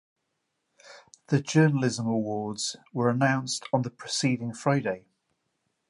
[1.27, 5.05] The journalism awards were announced on the preceding Friday.